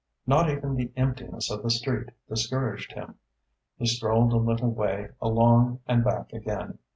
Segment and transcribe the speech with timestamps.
[0.25, 3.19] Not even the emptiness of the street discouraged him.
[3.77, 6.79] He strolled a little way along and back again.